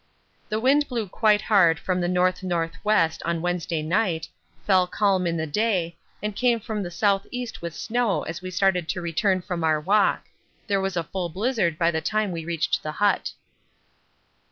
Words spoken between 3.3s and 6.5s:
Wednesday night, fell calm in the day, and